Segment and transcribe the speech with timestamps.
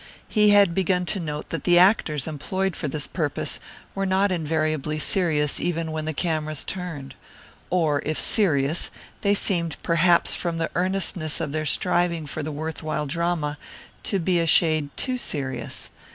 [0.27, 3.59] He had begun to note that the actors employed for this purpose
[3.93, 7.13] were not invariably serious even when the cameras turned.
[7.69, 8.89] Or, if serious,
[9.21, 13.59] they seemed perhaps from the earnestness of their striving for the worth while drama,
[14.05, 15.91] to be a shade too serious.